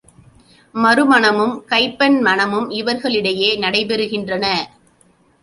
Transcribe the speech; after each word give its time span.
மறுமணமும், 0.75 1.53
கைம்பெண் 1.65 2.17
மணமும் 2.21 2.67
இவர்களிடையே 2.71 3.51
நடைபெறுகின்றன. 3.59 4.45